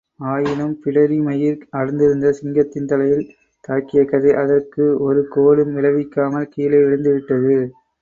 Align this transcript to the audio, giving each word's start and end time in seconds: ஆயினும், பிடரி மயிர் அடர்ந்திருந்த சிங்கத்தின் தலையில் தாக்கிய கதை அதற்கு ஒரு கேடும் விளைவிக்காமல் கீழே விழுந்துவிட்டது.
ஆயினும், 0.27 0.71
பிடரி 0.83 1.17
மயிர் 1.25 1.59
அடர்ந்திருந்த 1.71 2.31
சிங்கத்தின் 2.39 2.89
தலையில் 2.91 3.23
தாக்கிய 3.63 4.03
கதை 4.05 4.33
அதற்கு 4.43 4.85
ஒரு 5.05 5.23
கேடும் 5.31 5.73
விளைவிக்காமல் 5.77 6.53
கீழே 6.53 6.79
விழுந்துவிட்டது. 6.83 7.57